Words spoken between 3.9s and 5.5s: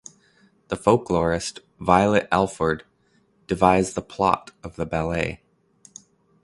the plot of the ballet.